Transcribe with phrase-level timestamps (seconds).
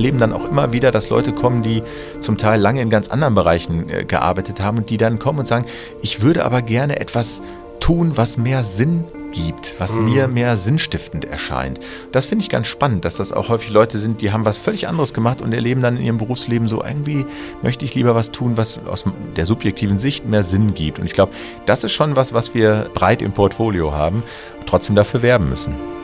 [0.00, 1.82] erleben dann auch immer wieder, dass Leute kommen, die
[2.20, 5.46] zum Teil lange in ganz anderen Bereichen äh, gearbeitet haben und die dann kommen und
[5.46, 5.66] sagen,
[6.00, 7.42] ich würde aber gerne etwas
[7.80, 10.04] tun, was mehr Sinn gibt, was mhm.
[10.06, 11.80] mir mehr sinnstiftend erscheint.
[12.12, 14.88] Das finde ich ganz spannend, dass das auch häufig Leute sind, die haben was völlig
[14.88, 17.26] anderes gemacht und erleben dann in ihrem Berufsleben so, irgendwie
[17.62, 19.04] möchte ich lieber was tun, was aus
[19.36, 20.98] der subjektiven Sicht mehr Sinn gibt.
[20.98, 21.32] Und ich glaube,
[21.66, 24.22] das ist schon was, was wir breit im Portfolio haben,
[24.64, 25.99] trotzdem dafür werben müssen.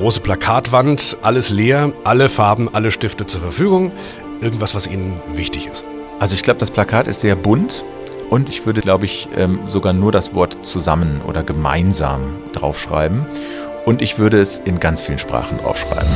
[0.00, 3.92] Große Plakatwand, alles leer, alle Farben, alle Stifte zur Verfügung.
[4.40, 5.84] Irgendwas, was Ihnen wichtig ist.
[6.18, 7.84] Also ich glaube, das Plakat ist sehr bunt.
[8.30, 13.26] Und ich würde, glaube ich, ähm, sogar nur das Wort zusammen oder gemeinsam draufschreiben.
[13.84, 16.08] Und ich würde es in ganz vielen Sprachen draufschreiben.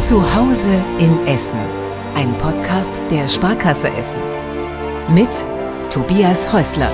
[0.00, 1.58] Zu Hause in Essen.
[2.14, 4.20] Ein Podcast der Sparkasse Essen.
[5.08, 5.44] Mit
[5.88, 6.92] Tobias Häusler.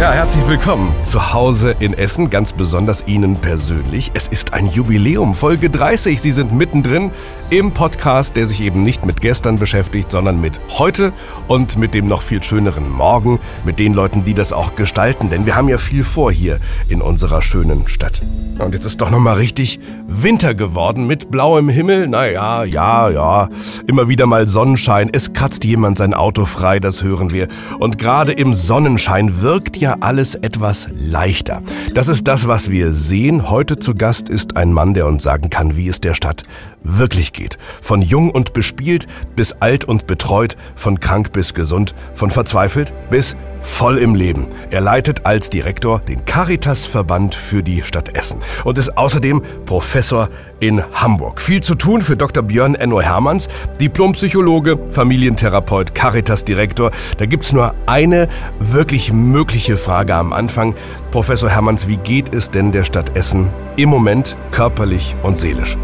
[0.00, 4.10] Ja, herzlich willkommen zu Hause in Essen, ganz besonders Ihnen persönlich.
[4.12, 6.20] Es ist ein Jubiläum, Folge 30.
[6.20, 7.12] Sie sind mittendrin
[7.48, 11.12] im Podcast, der sich eben nicht mit gestern beschäftigt, sondern mit heute
[11.46, 15.30] und mit dem noch viel schöneren Morgen, mit den Leuten, die das auch gestalten.
[15.30, 18.20] Denn wir haben ja viel vor hier in unserer schönen Stadt.
[18.58, 22.08] Und jetzt ist doch nochmal richtig Winter geworden mit blauem Himmel.
[22.08, 23.48] Naja, ja, ja.
[23.86, 25.10] Immer wieder mal Sonnenschein.
[25.12, 27.48] Es kratzt jemand sein Auto frei, das hören wir.
[27.78, 31.62] Und gerade im Sonnenschein wirkt ja alles etwas leichter.
[31.94, 33.50] Das ist das, was wir sehen.
[33.50, 36.44] Heute zu Gast ist ein Mann, der uns sagen kann, wie es der Stadt
[36.82, 37.58] wirklich geht.
[37.82, 43.36] Von jung und bespielt bis alt und betreut, von krank bis gesund, von verzweifelt bis
[43.64, 44.46] voll im Leben.
[44.70, 50.28] Er leitet als Direktor den Caritas-Verband für die Stadt Essen und ist außerdem Professor
[50.60, 51.40] in Hamburg.
[51.40, 52.42] Viel zu tun für Dr.
[52.42, 53.48] Björn Enno Hermanns,
[53.80, 56.90] Diplompsychologe, Familientherapeut, Caritas-Direktor.
[57.18, 58.28] Da gibt's nur eine
[58.60, 60.74] wirklich mögliche Frage am Anfang.
[61.10, 65.76] Professor Hermanns, wie geht es denn der Stadt Essen im Moment körperlich und seelisch?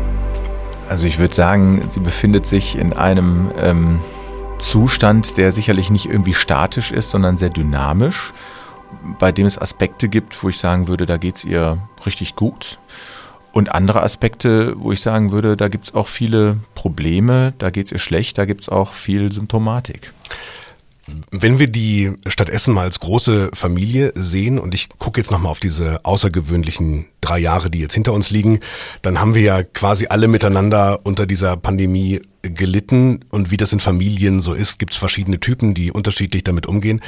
[0.89, 4.01] Also ich würde sagen, sie befindet sich in einem ähm,
[4.61, 8.33] Zustand, der sicherlich nicht irgendwie statisch ist, sondern sehr dynamisch,
[9.19, 12.79] bei dem es Aspekte gibt, wo ich sagen würde, da geht es ihr richtig gut.
[13.53, 17.87] Und andere Aspekte, wo ich sagen würde, da gibt es auch viele Probleme, da geht
[17.87, 20.13] es ihr schlecht, da gibt es auch viel Symptomatik.
[21.31, 25.53] Wenn wir die Stadt Essen mal als große Familie sehen und ich gucke jetzt nochmal
[25.53, 28.61] auf diese außergewöhnlichen drei Jahre, die jetzt hinter uns liegen,
[29.03, 33.81] dann haben wir ja quasi alle miteinander unter dieser Pandemie gelitten und wie das in
[33.81, 37.01] Familien so ist, gibt es verschiedene Typen, die unterschiedlich damit umgehen.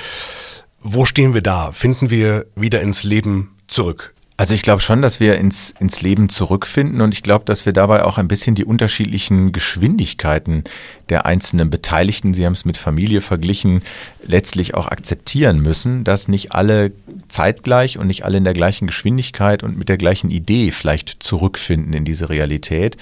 [0.80, 1.72] Wo stehen wir da?
[1.72, 4.14] Finden wir wieder ins Leben zurück?
[4.38, 7.74] Also ich glaube schon, dass wir ins, ins Leben zurückfinden und ich glaube, dass wir
[7.74, 10.64] dabei auch ein bisschen die unterschiedlichen Geschwindigkeiten
[11.10, 13.82] der einzelnen Beteiligten, Sie haben es mit Familie verglichen,
[14.26, 16.92] letztlich auch akzeptieren müssen, dass nicht alle
[17.28, 21.92] zeitgleich und nicht alle in der gleichen Geschwindigkeit und mit der gleichen Idee vielleicht zurückfinden
[21.92, 22.96] in diese Realität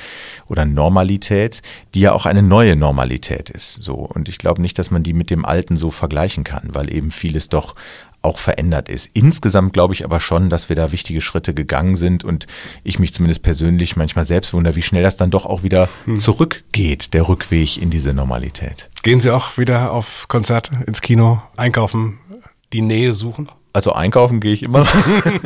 [0.49, 1.63] oder Normalität,
[1.95, 3.83] die ja auch eine neue Normalität ist.
[3.83, 3.95] So.
[3.95, 7.13] Und ich glaube nicht, dass man die mit dem Alten so vergleichen kann, weil eben
[7.13, 7.77] vieles doch
[8.23, 9.11] auch verändert ist.
[9.15, 12.47] Insgesamt glaube ich aber schon, dass wir da wichtige Schritte gegangen sind und
[12.85, 16.19] ich mich zumindest persönlich manchmal selbst wundere, wie schnell das dann doch auch wieder hm.
[16.19, 18.91] zurückgeht, der Rückweg in diese Normalität.
[19.03, 22.19] Gehen Sie auch wieder auf Konzerte, ins Kino, einkaufen,
[22.73, 23.49] die Nähe suchen?
[23.73, 24.87] Also einkaufen gehe ich immer.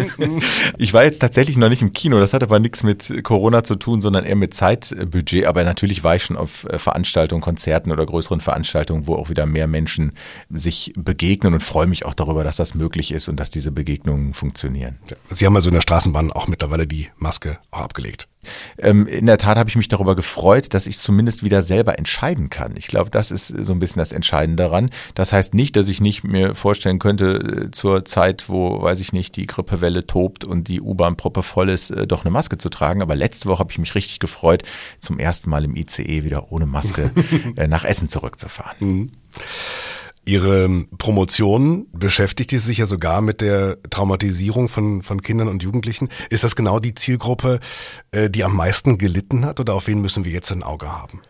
[0.78, 2.18] ich war jetzt tatsächlich noch nicht im Kino.
[2.20, 5.44] Das hat aber nichts mit Corona zu tun, sondern eher mit Zeitbudget.
[5.44, 9.44] Aber natürlich war ich schon auf äh, Veranstaltungen, Konzerten oder größeren Veranstaltungen, wo auch wieder
[9.44, 10.12] mehr Menschen
[10.48, 14.32] sich begegnen und freue mich auch darüber, dass das möglich ist und dass diese Begegnungen
[14.32, 14.98] funktionieren.
[15.30, 18.28] Sie haben also in der Straßenbahn auch mittlerweile die Maske auch abgelegt.
[18.78, 22.50] Ähm, in der Tat habe ich mich darüber gefreut, dass ich zumindest wieder selber entscheiden
[22.50, 22.74] kann.
[22.76, 24.90] Ich glaube, das ist so ein bisschen das Entscheidende daran.
[25.14, 29.12] Das heißt nicht, dass ich nicht mir vorstellen könnte, äh, zur Zeit, wo, weiß ich
[29.12, 33.02] nicht, die Grippewelle tobt und die U-Bahn-Proppe voll ist, äh, doch eine Maske zu tragen.
[33.02, 34.62] Aber letzte Woche habe ich mich richtig gefreut,
[35.00, 37.10] zum ersten Mal im ICE wieder ohne Maske
[37.56, 38.76] äh, nach Essen zurückzufahren.
[38.80, 39.10] Mhm.
[40.26, 46.08] Ihre Promotion beschäftigt sich ja sogar mit der Traumatisierung von, von Kindern und Jugendlichen.
[46.30, 47.60] Ist das genau die Zielgruppe,
[48.10, 51.20] äh, die am meisten gelitten hat oder auf wen müssen wir jetzt ein Auge haben?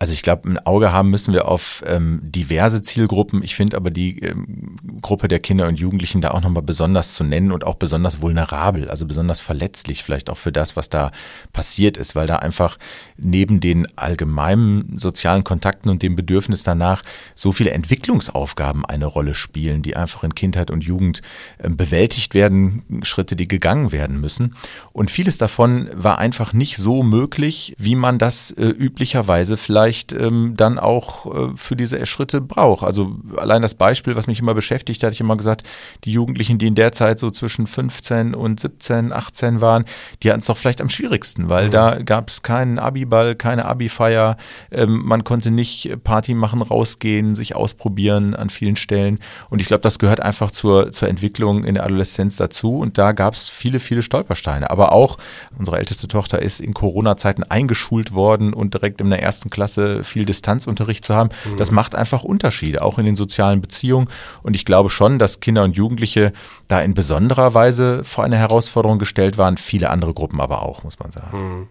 [0.00, 3.42] Also ich glaube, ein Auge haben müssen wir auf ähm, diverse Zielgruppen.
[3.42, 7.24] Ich finde aber die ähm, Gruppe der Kinder und Jugendlichen da auch nochmal besonders zu
[7.24, 11.10] nennen und auch besonders vulnerabel, also besonders verletzlich vielleicht auch für das, was da
[11.52, 12.76] passiert ist, weil da einfach
[13.16, 17.02] neben den allgemeinen sozialen Kontakten und dem Bedürfnis danach
[17.34, 21.22] so viele Entwicklungsaufgaben eine Rolle spielen, die einfach in Kindheit und Jugend
[21.58, 24.54] äh, bewältigt werden, Schritte, die gegangen werden müssen.
[24.92, 30.12] Und vieles davon war einfach nicht so möglich, wie man das äh, üblicherweise vielleicht vielleicht
[30.12, 32.84] ähm, dann auch äh, für diese Schritte braucht.
[32.84, 35.62] Also allein das Beispiel, was mich immer beschäftigt, hatte ich immer gesagt,
[36.04, 39.86] die Jugendlichen, die in der Zeit so zwischen 15 und 17, 18 waren,
[40.22, 41.70] die hatten es doch vielleicht am schwierigsten, weil mhm.
[41.70, 44.36] da gab es keinen Abiball, keine Abifeier,
[44.70, 49.20] ähm, man konnte nicht Party machen, rausgehen, sich ausprobieren an vielen Stellen.
[49.48, 52.78] Und ich glaube, das gehört einfach zur, zur Entwicklung in der Adoleszenz dazu.
[52.78, 54.70] Und da gab es viele, viele Stolpersteine.
[54.70, 55.16] Aber auch
[55.58, 60.24] unsere älteste Tochter ist in Corona-Zeiten eingeschult worden und direkt in der ersten Klasse viel
[60.24, 61.30] Distanzunterricht zu haben.
[61.44, 61.56] Mhm.
[61.56, 64.08] Das macht einfach Unterschiede, auch in den sozialen Beziehungen.
[64.42, 66.32] Und ich glaube schon, dass Kinder und Jugendliche
[66.68, 69.56] da in besonderer Weise vor eine Herausforderung gestellt waren.
[69.56, 71.38] Viele andere Gruppen aber auch, muss man sagen.
[71.38, 71.68] Mhm.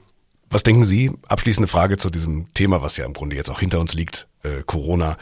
[0.49, 1.11] Was denken Sie?
[1.27, 4.63] Abschließende Frage zu diesem Thema, was ja im Grunde jetzt auch hinter uns liegt, äh,
[4.65, 5.17] Corona.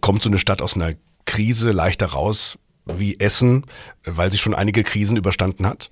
[0.00, 0.92] Kommt so eine Stadt aus einer
[1.26, 3.64] Krise leichter raus wie Essen,
[4.04, 5.90] weil sie schon einige Krisen überstanden hat?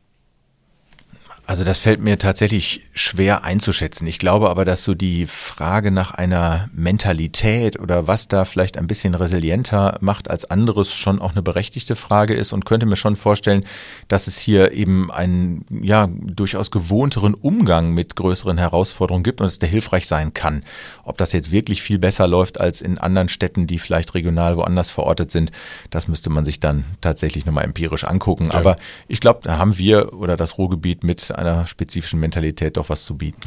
[1.44, 4.06] Also das fällt mir tatsächlich schwer einzuschätzen.
[4.06, 8.86] Ich glaube aber, dass so die Frage nach einer Mentalität oder was da vielleicht ein
[8.86, 13.16] bisschen resilienter macht als anderes schon auch eine berechtigte Frage ist und könnte mir schon
[13.16, 13.64] vorstellen,
[14.06, 19.58] dass es hier eben einen ja durchaus gewohnteren Umgang mit größeren Herausforderungen gibt und es
[19.58, 20.62] der hilfreich sein kann.
[21.02, 24.92] Ob das jetzt wirklich viel besser läuft als in anderen Städten, die vielleicht regional woanders
[24.92, 25.50] verortet sind,
[25.90, 28.50] das müsste man sich dann tatsächlich nochmal empirisch angucken.
[28.52, 28.54] Ja.
[28.54, 28.76] Aber
[29.08, 33.16] ich glaube, da haben wir oder das Ruhrgebiet mit einer spezifischen Mentalität doch was zu
[33.16, 33.40] bieten.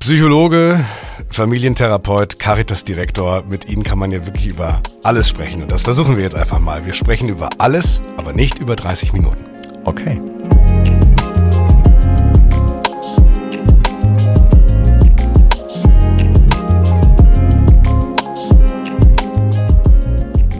[0.00, 0.84] Psychologe,
[1.30, 5.62] Familientherapeut, Caritas-Direktor, mit Ihnen kann man ja wirklich über alles sprechen.
[5.62, 6.84] Und das versuchen wir jetzt einfach mal.
[6.84, 9.44] Wir sprechen über alles, aber nicht über 30 Minuten.
[9.84, 10.20] Okay.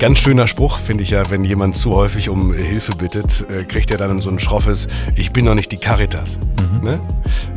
[0.04, 3.90] Ganz schöner Spruch, finde ich ja, wenn jemand zu häufig um Hilfe bittet, äh, kriegt
[3.90, 4.86] er dann so ein schroffes,
[5.16, 6.38] ich bin noch nicht die Caritas.
[6.38, 6.84] Mhm.
[6.84, 7.00] Ne?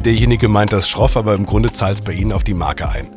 [0.05, 3.09] Derjenige meint das schroff, aber im Grunde zahlt es bei Ihnen auf die Marke ein.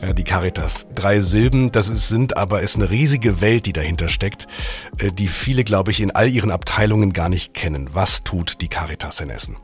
[0.00, 0.86] Ja, die Caritas.
[0.94, 4.48] Drei Silben, das ist, sind aber ist eine riesige Welt, die dahinter steckt,
[4.96, 7.90] äh, die viele, glaube ich, in all ihren Abteilungen gar nicht kennen.
[7.92, 9.58] Was tut die Caritas in Essen?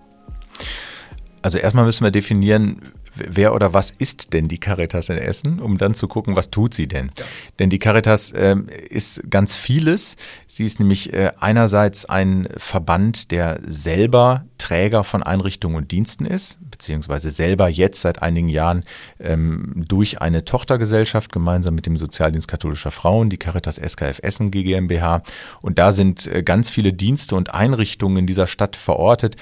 [1.41, 2.77] Also erstmal müssen wir definieren,
[3.15, 6.75] wer oder was ist denn die Caritas in Essen, um dann zu gucken, was tut
[6.75, 7.11] sie denn?
[7.19, 7.25] Ja.
[7.59, 8.57] Denn die Caritas äh,
[8.89, 10.17] ist ganz vieles.
[10.47, 16.59] Sie ist nämlich äh, einerseits ein Verband, der selber Träger von Einrichtungen und Diensten ist,
[16.71, 18.85] beziehungsweise selber jetzt seit einigen Jahren
[19.21, 25.23] ähm, durch eine Tochtergesellschaft gemeinsam mit dem Sozialdienst katholischer Frauen, die Caritas SKF Essen GmbH.
[25.61, 29.37] Und da sind äh, ganz viele Dienste und Einrichtungen in dieser Stadt verortet,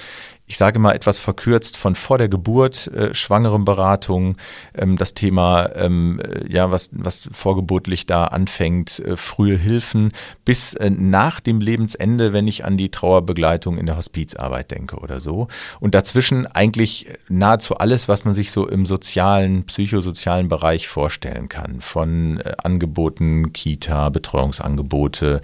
[0.47, 4.37] ich sage mal etwas verkürzt, von vor der Geburt, äh, Schwangerenberatung,
[4.75, 10.13] ähm, das Thema, ähm, äh, ja, was, was vorgeburtlich da anfängt, äh, frühe Hilfen,
[10.45, 15.21] bis äh, nach dem Lebensende, wenn ich an die Trauerbegleitung in der Hospizarbeit denke oder
[15.21, 15.49] so.
[15.81, 21.81] Und dazwischen eigentlich nahezu alles, was man sich so im sozialen, psychosozialen Bereich vorstellen kann.
[21.81, 25.41] Von äh, Angeboten, Kita, Betreuungsangebote,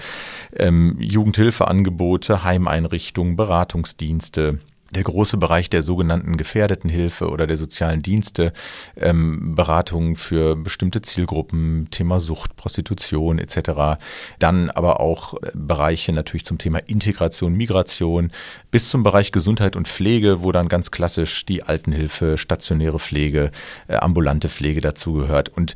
[0.57, 4.59] ähm, Jugendhilfeangebote, Heimeinrichtungen, Beratungsdienste
[4.91, 8.53] der große Bereich der sogenannten Gefährdetenhilfe oder der sozialen Dienste,
[8.97, 14.01] ähm, Beratungen für bestimmte Zielgruppen, Thema Sucht, Prostitution etc.
[14.39, 18.33] Dann aber auch äh, Bereiche natürlich zum Thema Integration, Migration
[18.71, 23.51] bis zum Bereich Gesundheit und Pflege, wo dann ganz klassisch die Altenhilfe, stationäre Pflege,
[23.89, 25.51] äh, ambulante Pflege dazugehört.
[25.51, 25.75] Und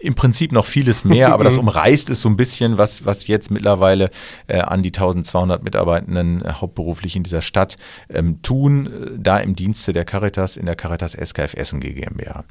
[0.00, 3.50] im Prinzip noch vieles mehr, aber das umreißt es so ein bisschen, was, was jetzt
[3.50, 4.10] mittlerweile
[4.46, 7.76] äh, an die 1200 Mitarbeitenden äh, hauptberuflich in dieser Stadt
[8.08, 12.44] ähm, tun, äh, da im Dienste der Caritas in der Caritas SKF Essen GmbH.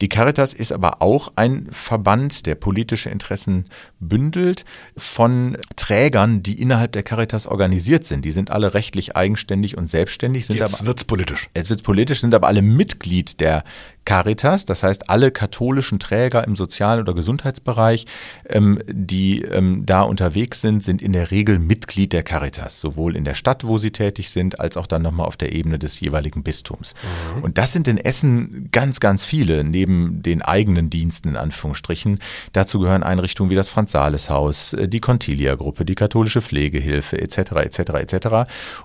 [0.00, 3.64] Die Caritas ist aber auch ein Verband, der politische Interessen
[3.98, 4.64] bündelt
[4.96, 8.24] von Trägern, die innerhalb der Caritas organisiert sind.
[8.24, 10.46] Die sind alle rechtlich eigenständig und selbstständig.
[10.46, 11.48] Sind jetzt wird es politisch.
[11.56, 13.64] Jetzt wird politisch, sind aber alle Mitglied der
[14.08, 18.06] Caritas, das heißt alle katholischen Träger im sozialen oder Gesundheitsbereich,
[18.48, 23.24] ähm, die ähm, da unterwegs sind, sind in der Regel Mitglied der Caritas, sowohl in
[23.24, 26.42] der Stadt, wo sie tätig sind, als auch dann nochmal auf der Ebene des jeweiligen
[26.42, 26.94] Bistums.
[27.36, 27.42] Mhm.
[27.42, 32.18] Und das sind in Essen ganz, ganz viele, neben den eigenen Diensten in Anführungsstrichen.
[32.52, 37.38] Dazu gehören Einrichtungen wie das Franz-Sales-Haus, äh, die Contilia-Gruppe, die katholische Pflegehilfe etc.
[37.38, 37.78] etc.
[37.78, 38.28] etc.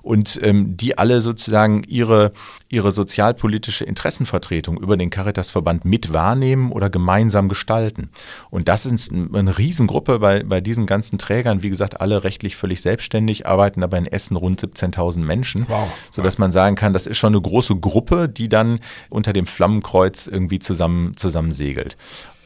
[0.02, 2.32] Und ähm, die alle sozusagen ihre,
[2.70, 8.10] ihre sozialpolitische Interessenvertretung über den Caritas-Verband mit wahrnehmen oder gemeinsam gestalten.
[8.50, 11.64] Und das ist eine Riesengruppe bei, bei diesen ganzen Trägern.
[11.64, 15.88] Wie gesagt, alle rechtlich völlig selbstständig, arbeiten aber in Essen rund 17.000 Menschen, wow.
[16.12, 18.80] sodass man sagen kann, das ist schon eine große Gruppe, die dann
[19.10, 21.98] unter dem Flammenkreuz irgendwie zusammen, zusammen segelt.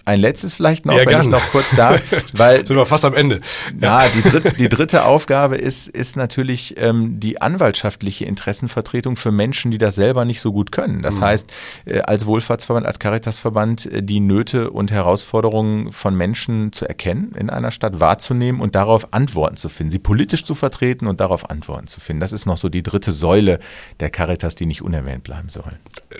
[0.07, 1.21] Ein letztes vielleicht noch, Ja, wenn gern.
[1.21, 2.01] ich noch kurz darf,
[2.33, 3.41] weil Sind wir fast am Ende.
[3.79, 9.69] ja, die, dritt, die dritte Aufgabe ist, ist natürlich ähm, die anwaltschaftliche Interessenvertretung für Menschen,
[9.71, 11.01] die das selber nicht so gut können.
[11.03, 11.49] Das heißt,
[11.85, 17.49] äh, als Wohlfahrtsverband, als Caritasverband äh, die Nöte und Herausforderungen von Menschen zu erkennen in
[17.49, 21.87] einer Stadt, wahrzunehmen und darauf Antworten zu finden, sie politisch zu vertreten und darauf Antworten
[21.87, 22.21] zu finden.
[22.21, 23.59] Das ist noch so die dritte Säule
[23.99, 25.73] der Caritas, die nicht unerwähnt bleiben soll.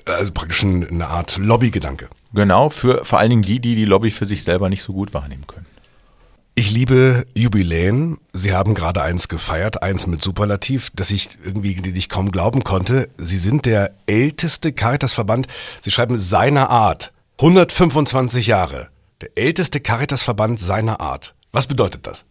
[0.06, 2.10] Also praktisch ein- eine Art Lobbygedanke.
[2.38, 5.12] Genau, für vor allen Dingen die, die die Lobby für sich selber nicht so gut
[5.16, 5.66] wahrnehmen können.
[6.54, 8.20] Ich liebe Jubiläen.
[8.32, 13.10] Sie haben gerade eins gefeiert, eins mit Superlativ, dass ich irgendwie nicht kaum glauben konnte.
[13.18, 15.48] Sie sind der älteste Caritasverband.
[15.82, 17.12] Sie schreiben seiner Art.
[17.40, 18.90] 125 Jahre.
[19.22, 21.34] Der älteste Caritasverband seiner Art.
[21.54, 22.26] Was bedeutet das?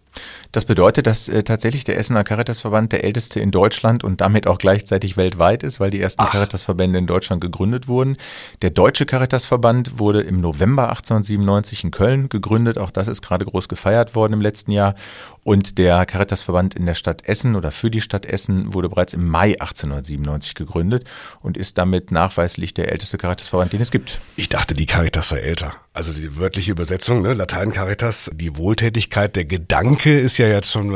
[0.52, 4.58] Das bedeutet, dass äh, tatsächlich der Essener Caritasverband der älteste in Deutschland und damit auch
[4.58, 8.16] gleichzeitig weltweit ist, weil die ersten Caritasverbände in Deutschland gegründet wurden.
[8.62, 12.78] Der Deutsche Caritasverband wurde im November 1897 in Köln gegründet.
[12.78, 14.94] Auch das ist gerade groß gefeiert worden im letzten Jahr.
[15.42, 19.28] Und der Caritasverband in der Stadt Essen oder für die Stadt Essen wurde bereits im
[19.28, 21.04] Mai 1897 gegründet
[21.40, 24.18] und ist damit nachweislich der älteste Caritasverband, den es gibt.
[24.34, 25.74] Ich dachte, die Caritas sei älter.
[25.92, 27.32] Also die wörtliche Übersetzung, ne?
[27.32, 30.90] Latein Caritas, die Wohltätigkeit, der Gedanke ist ja jetzt schon,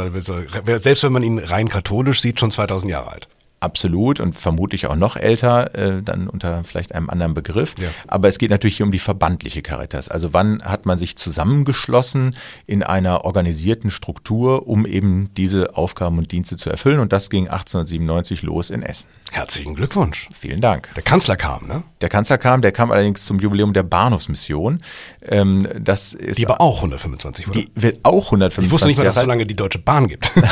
[0.78, 3.28] selbst wenn man ihn rein katholisch sieht, schon 2000 Jahre alt.
[3.62, 7.75] Absolut und vermutlich auch noch älter, äh, dann unter vielleicht einem anderen Begriff.
[7.78, 7.88] Ja.
[8.09, 10.09] Aber es geht natürlich hier um die verbandliche Caritas.
[10.09, 16.32] Also wann hat man sich zusammengeschlossen in einer organisierten Struktur, um eben diese Aufgaben und
[16.32, 17.00] Dienste zu erfüllen?
[17.00, 19.09] Und das ging 1897 los in Essen.
[19.32, 20.28] Herzlichen Glückwunsch.
[20.37, 20.88] Vielen Dank.
[20.94, 21.84] Der Kanzler kam, ne?
[22.00, 24.80] Der Kanzler kam, der kam allerdings zum Jubiläum der Bahnhofsmission.
[25.22, 27.60] Ähm, das ist Die aber auch 125, oder?
[27.60, 30.06] die wird auch 125 ich wusste nicht mal, dass es so lange die Deutsche Bahn
[30.06, 30.32] gibt.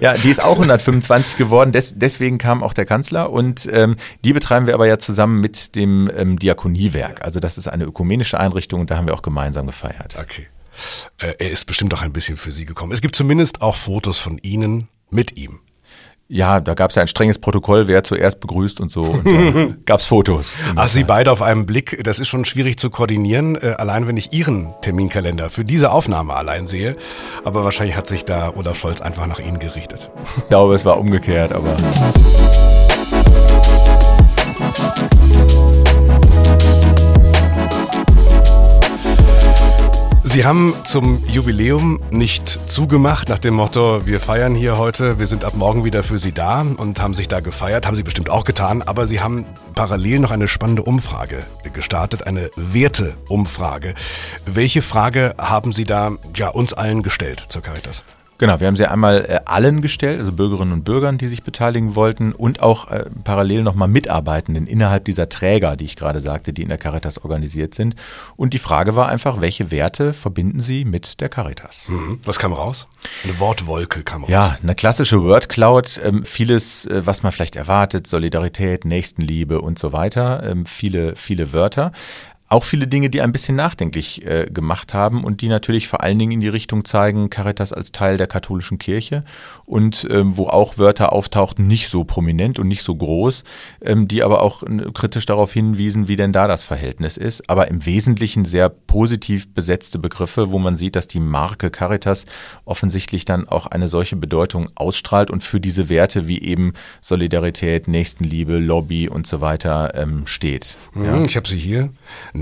[0.00, 4.32] Ja, die ist auch 125 geworden, Des, deswegen kam auch der Kanzler und ähm, die
[4.32, 7.24] betreiben wir aber ja zusammen mit dem ähm, Diakoniewerk.
[7.24, 10.16] Also das ist eine ökumenische Einrichtung und da haben wir auch gemeinsam gefeiert.
[10.20, 10.48] okay.
[11.18, 12.92] Äh, er ist bestimmt auch ein bisschen für Sie gekommen.
[12.92, 15.60] Es gibt zumindest auch Fotos von Ihnen mit ihm.
[16.26, 19.02] Ja, da gab es ja ein strenges Protokoll, wer zuerst begrüßt und so.
[19.02, 20.54] Und da gab es Fotos.
[20.74, 24.16] Ach, Sie beide auf einem Blick, das ist schon schwierig zu koordinieren, äh, allein wenn
[24.16, 26.96] ich Ihren Terminkalender für diese Aufnahme allein sehe.
[27.44, 30.10] Aber wahrscheinlich hat sich da Olaf Scholz einfach nach Ihnen gerichtet.
[30.38, 31.76] Ich glaube, es war umgekehrt, aber
[40.34, 45.44] Sie haben zum Jubiläum nicht zugemacht nach dem Motto, wir feiern hier heute, wir sind
[45.44, 48.42] ab morgen wieder für Sie da und haben sich da gefeiert, haben Sie bestimmt auch
[48.42, 53.94] getan, aber Sie haben parallel noch eine spannende Umfrage gestartet, eine Werteumfrage.
[54.44, 58.02] Welche Frage haben Sie da ja, uns allen gestellt zur Caritas?
[58.38, 61.94] Genau, wir haben sie einmal äh, allen gestellt, also Bürgerinnen und Bürgern, die sich beteiligen
[61.94, 66.62] wollten und auch äh, parallel nochmal Mitarbeitenden innerhalb dieser Träger, die ich gerade sagte, die
[66.62, 67.94] in der Caritas organisiert sind.
[68.36, 71.88] Und die Frage war einfach, welche Werte verbinden sie mit der Caritas?
[71.88, 72.20] Mhm.
[72.24, 72.88] Was kam raus?
[73.22, 74.30] Eine Wortwolke kam raus.
[74.30, 79.92] Ja, eine klassische Wordcloud, ähm, vieles, äh, was man vielleicht erwartet, Solidarität, Nächstenliebe und so
[79.92, 81.92] weiter, ähm, viele, viele Wörter.
[82.54, 86.20] Auch viele Dinge, die ein bisschen nachdenklich äh, gemacht haben und die natürlich vor allen
[86.20, 89.24] Dingen in die Richtung zeigen, Caritas als Teil der katholischen Kirche
[89.66, 93.42] und ähm, wo auch Wörter auftauchten, nicht so prominent und nicht so groß,
[93.82, 97.50] ähm, die aber auch äh, kritisch darauf hinwiesen, wie denn da das Verhältnis ist.
[97.50, 102.24] Aber im Wesentlichen sehr positiv besetzte Begriffe, wo man sieht, dass die Marke Caritas
[102.66, 108.58] offensichtlich dann auch eine solche Bedeutung ausstrahlt und für diese Werte wie eben Solidarität, Nächstenliebe,
[108.58, 110.76] Lobby und so weiter ähm, steht.
[110.94, 111.20] Ja.
[111.22, 111.90] Ich habe sie hier.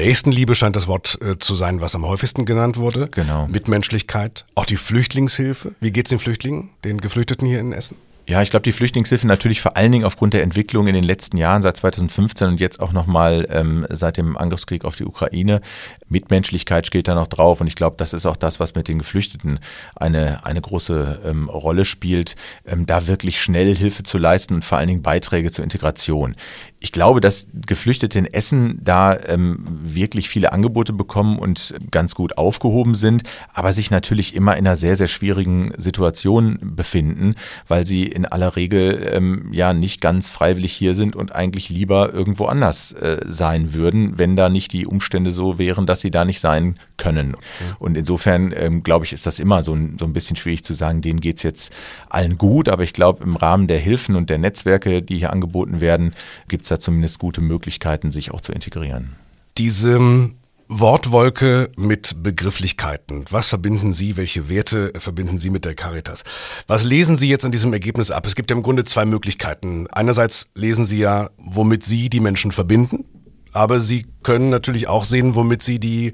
[0.03, 3.09] Nächstenliebe scheint das Wort äh, zu sein, was am häufigsten genannt wurde.
[3.09, 3.47] Genau.
[3.47, 4.47] Mitmenschlichkeit.
[4.57, 5.77] Auch die Flüchtlingshilfe.
[5.81, 7.97] Wie geht's den Flüchtlingen, den Geflüchteten hier in Essen?
[8.29, 11.37] Ja, ich glaube, die Flüchtlingshilfe natürlich vor allen Dingen aufgrund der Entwicklung in den letzten
[11.37, 15.61] Jahren, seit 2015 und jetzt auch nochmal ähm, seit dem Angriffskrieg auf die Ukraine.
[16.09, 18.99] Mitmenschlichkeit steht da noch drauf und ich glaube, das ist auch das, was mit den
[18.99, 19.59] Geflüchteten
[19.97, 24.79] eine, eine große ähm, Rolle spielt, ähm, da wirklich schnell Hilfe zu leisten und vor
[24.79, 26.37] allen Dingen Beiträge zur Integration.
[26.83, 32.37] Ich glaube, dass Geflüchtete in Essen da ähm, wirklich viele Angebote bekommen und ganz gut
[32.37, 33.23] aufgehoben sind,
[33.55, 37.37] aber sich natürlich immer in einer sehr, sehr schwierigen Situation befinden,
[37.69, 42.12] weil sie in aller Regel ähm, ja nicht ganz freiwillig hier sind und eigentlich lieber
[42.12, 46.25] irgendwo anders äh, sein würden, wenn da nicht die Umstände so wären, dass sie da
[46.25, 47.37] nicht sein können.
[47.79, 50.75] Und insofern ähm, glaube ich, ist das immer so ein, so ein bisschen schwierig zu
[50.75, 51.73] sagen, denen geht's jetzt
[52.11, 55.81] allen gut, aber ich glaube, im Rahmen der Hilfen und der Netzwerke, die hier angeboten
[55.81, 56.15] werden,
[56.49, 59.17] gibt's da zumindest gute Möglichkeiten, sich auch zu integrieren.
[59.59, 60.37] Diese ähm,
[60.69, 63.26] Wortwolke mit Begrifflichkeiten.
[63.31, 64.17] Was verbinden Sie?
[64.17, 66.25] Welche Werte verbinden Sie mit der Caritas?
[66.67, 68.26] Was lesen Sie jetzt an diesem Ergebnis ab?
[68.26, 69.87] Es gibt ja im Grunde zwei Möglichkeiten.
[69.88, 73.05] Einerseits lesen Sie ja, womit Sie die Menschen verbinden.
[73.52, 76.12] aber Sie können natürlich auch sehen, womit Sie die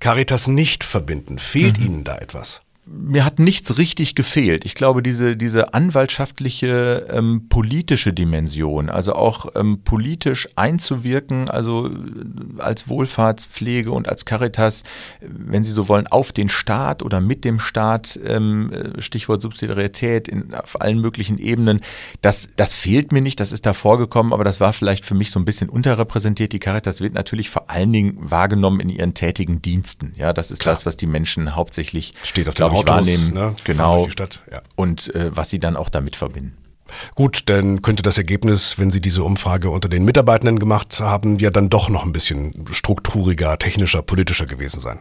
[0.00, 1.38] Caritas nicht verbinden.
[1.38, 1.86] Fehlt mhm.
[1.86, 2.62] Ihnen da etwas?
[2.84, 4.64] Mir hat nichts richtig gefehlt.
[4.64, 11.92] Ich glaube, diese, diese anwaltschaftliche ähm, politische Dimension, also auch ähm, politisch einzuwirken, also äh,
[12.58, 14.82] als Wohlfahrtspflege und als Caritas,
[15.20, 20.26] wenn Sie so wollen, auf den Staat oder mit dem Staat, ähm, äh, Stichwort Subsidiarität
[20.26, 21.82] in, auf allen möglichen Ebenen,
[22.20, 25.30] das, das fehlt mir nicht, das ist da vorgekommen, aber das war vielleicht für mich
[25.30, 26.52] so ein bisschen unterrepräsentiert.
[26.52, 30.14] Die Caritas wird natürlich vor allen Dingen wahrgenommen in ihren tätigen Diensten.
[30.16, 30.74] Ja, das ist Klar.
[30.74, 33.34] das, was die Menschen hauptsächlich, Steht auf glaube ich, wahrnehmen.
[33.34, 33.54] Ne?
[33.64, 34.08] Genau.
[34.50, 34.62] Ja.
[34.76, 36.56] Und äh, was sie dann auch damit verbinden.
[37.14, 41.50] Gut, dann könnte das Ergebnis, wenn Sie diese Umfrage unter den Mitarbeitenden gemacht haben, ja
[41.50, 45.00] dann doch noch ein bisschen strukturiger, technischer, politischer gewesen sein.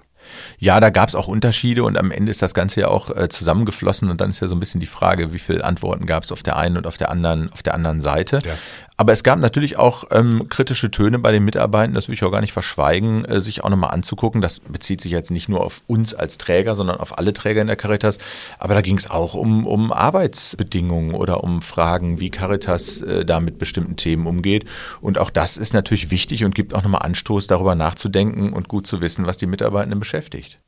[0.60, 3.28] Ja, da gab es auch Unterschiede und am Ende ist das Ganze ja auch äh,
[3.28, 6.32] zusammengeflossen und dann ist ja so ein bisschen die Frage, wie viele Antworten gab es
[6.32, 8.40] auf der einen und auf der anderen, auf der anderen Seite.
[8.46, 8.54] Ja.
[9.02, 12.30] Aber es gab natürlich auch ähm, kritische Töne bei den Mitarbeitern, das will ich auch
[12.30, 14.42] gar nicht verschweigen, äh, sich auch nochmal anzugucken.
[14.42, 17.66] Das bezieht sich jetzt nicht nur auf uns als Träger, sondern auf alle Träger in
[17.66, 18.20] der Caritas.
[18.60, 23.40] Aber da ging es auch um, um Arbeitsbedingungen oder um Fragen, wie Caritas äh, da
[23.40, 24.66] mit bestimmten Themen umgeht.
[25.02, 28.86] Und auch das ist natürlich wichtig und gibt auch nochmal Anstoß, darüber nachzudenken und gut
[28.86, 30.60] zu wissen, was die Mitarbeitenden beschäftigt.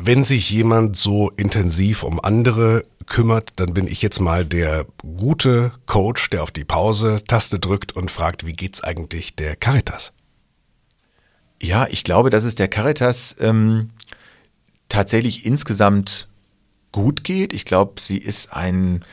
[0.00, 5.72] Wenn sich jemand so intensiv um andere kümmert, dann bin ich jetzt mal der gute
[5.86, 10.12] Coach, der auf die Pause-Taste drückt und fragt, wie geht's eigentlich der Caritas?
[11.60, 13.90] Ja, ich glaube, dass es der Caritas ähm,
[14.88, 16.28] tatsächlich insgesamt
[16.92, 17.52] gut geht.
[17.52, 19.04] Ich glaube, sie ist ein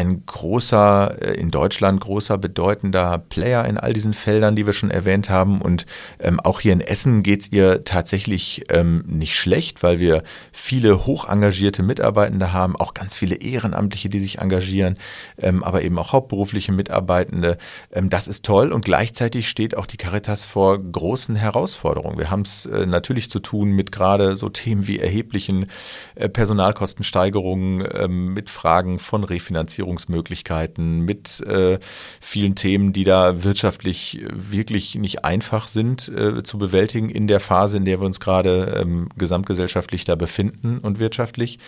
[0.00, 4.90] ein großer, äh, in Deutschland großer, bedeutender Player in all diesen Feldern, die wir schon
[4.90, 5.60] erwähnt haben.
[5.60, 5.86] Und
[6.18, 11.06] ähm, auch hier in Essen geht es ihr tatsächlich ähm, nicht schlecht, weil wir viele
[11.06, 14.96] hoch engagierte Mitarbeitende haben, auch ganz viele Ehrenamtliche, die sich engagieren,
[15.38, 17.58] ähm, aber eben auch hauptberufliche Mitarbeitende.
[17.92, 22.18] Ähm, das ist toll und gleichzeitig steht auch die Caritas vor großen Herausforderungen.
[22.18, 25.66] Wir haben es äh, natürlich zu tun mit gerade so Themen wie erheblichen
[26.14, 31.78] äh, Personalkostensteigerungen, ähm, mit Fragen von Refinanzierung Finanzierungsmöglichkeiten, mit äh,
[32.20, 37.76] vielen Themen, die da wirtschaftlich wirklich nicht einfach sind äh, zu bewältigen in der Phase,
[37.76, 41.58] in der wir uns gerade ähm, gesamtgesellschaftlich da befinden und wirtschaftlich.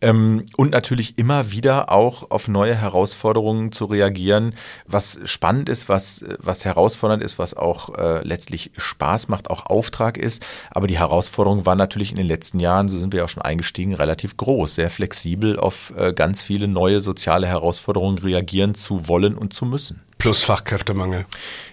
[0.00, 4.54] Ähm, und natürlich immer wieder auch auf neue Herausforderungen zu reagieren,
[4.86, 10.16] was spannend ist, was, was herausfordernd ist, was auch äh, letztlich Spaß macht, auch Auftrag
[10.16, 10.46] ist.
[10.70, 13.94] Aber die Herausforderung war natürlich in den letzten Jahren, so sind wir auch schon eingestiegen,
[13.94, 19.52] relativ groß, sehr flexibel auf äh, ganz viele neue soziale Herausforderungen reagieren zu wollen und
[19.52, 20.07] zu müssen.
[20.18, 21.26] Plus Fachkräftemangel.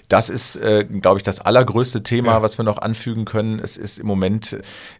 [0.08, 2.42] Das ist, äh, glaube ich, das allergrößte Thema, ja.
[2.44, 3.58] was wir noch anfügen können.
[3.58, 4.58] Es ist im Moment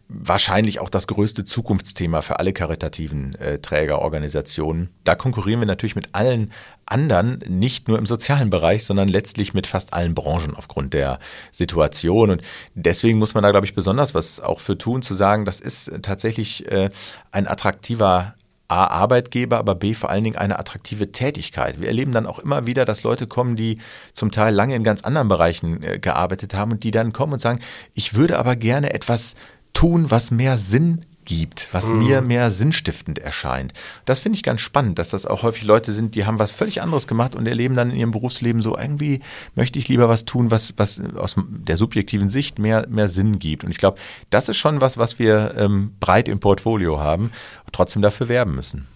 [0.08, 4.90] wahrscheinlich auch das größte Zukunftsthema für alle karitativen äh, Trägerorganisationen.
[5.04, 6.52] Da konkurrieren wir natürlich mit allen
[6.86, 11.20] anderen, nicht nur im sozialen Bereich, sondern letztlich mit fast allen Branchen aufgrund der
[11.52, 12.30] Situation.
[12.30, 12.42] Und
[12.74, 15.92] deswegen muss man da, glaube ich, besonders was auch für tun, zu sagen, das ist
[16.02, 16.90] tatsächlich äh,
[17.30, 18.34] ein attraktiver
[18.68, 21.80] A, Arbeitgeber, aber B, vor allen Dingen eine attraktive Tätigkeit.
[21.80, 23.78] Wir erleben dann auch immer wieder, dass Leute kommen, die
[24.12, 27.40] zum Teil lange in ganz anderen Bereichen äh, gearbeitet haben und die dann kommen und
[27.40, 27.60] sagen,
[27.94, 29.34] ich würde aber gerne etwas
[29.72, 31.98] tun, was mehr Sinn gibt, was mhm.
[31.98, 33.74] mir mehr sinnstiftend erscheint.
[34.06, 36.80] Das finde ich ganz spannend, dass das auch häufig Leute sind, die haben was völlig
[36.80, 39.20] anderes gemacht und erleben dann in ihrem Berufsleben so, irgendwie
[39.54, 43.64] möchte ich lieber was tun, was, was aus der subjektiven Sicht mehr, mehr Sinn gibt.
[43.64, 43.98] Und ich glaube,
[44.30, 48.54] das ist schon was, was wir ähm, breit im Portfolio haben und trotzdem dafür werben
[48.54, 48.86] müssen.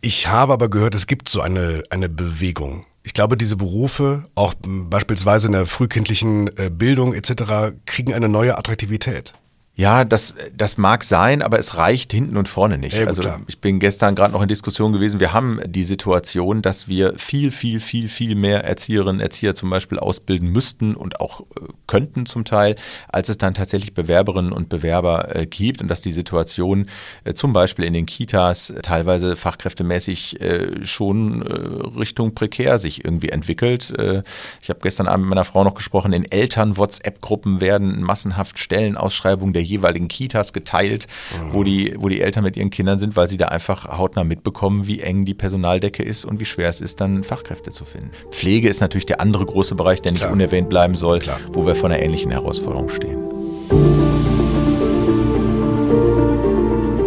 [0.00, 2.86] Ich habe aber gehört, es gibt so eine, eine Bewegung.
[3.02, 8.56] Ich glaube, diese Berufe, auch beispielsweise in der frühkindlichen äh, Bildung etc., kriegen eine neue
[8.56, 9.32] Attraktivität.
[9.78, 12.98] Ja, das, das mag sein, aber es reicht hinten und vorne nicht.
[12.98, 15.20] Ja, also ich bin gestern gerade noch in Diskussion gewesen.
[15.20, 20.00] Wir haben die Situation, dass wir viel, viel, viel, viel mehr Erzieherinnen, Erzieher zum Beispiel
[20.00, 21.44] ausbilden müssten und auch äh,
[21.86, 22.74] könnten zum Teil,
[23.06, 26.86] als es dann tatsächlich Bewerberinnen und Bewerber äh, gibt und dass die Situation
[27.22, 33.28] äh, zum Beispiel in den Kitas teilweise fachkräftemäßig äh, schon äh, Richtung prekär sich irgendwie
[33.28, 33.96] entwickelt.
[33.96, 34.24] Äh,
[34.60, 36.12] ich habe gestern Abend mit meiner Frau noch gesprochen.
[36.12, 41.54] In Eltern-WhatsApp-Gruppen werden massenhaft Stellenausschreibungen der jeweiligen Kitas geteilt, mhm.
[41.54, 44.86] wo, die, wo die Eltern mit ihren Kindern sind, weil sie da einfach hautnah mitbekommen,
[44.86, 48.10] wie eng die Personaldecke ist und wie schwer es ist, dann Fachkräfte zu finden.
[48.30, 50.32] Pflege ist natürlich der andere große Bereich, der nicht Klar.
[50.32, 51.40] unerwähnt bleiben soll, Klar.
[51.52, 53.18] wo wir vor einer ähnlichen Herausforderung stehen.